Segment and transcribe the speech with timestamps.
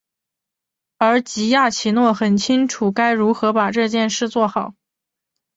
[0.97, 4.73] 而吉亚奇诺很清楚该如何把这件事做好。